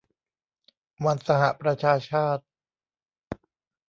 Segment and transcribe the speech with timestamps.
[1.05, 2.43] วันสหประชาชาติ